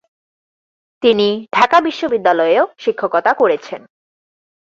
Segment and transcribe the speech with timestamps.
[1.03, 3.81] তিনি ঢাকা বিশ্ববিদ্যালয়েও শিক্ষকতা করেছেন।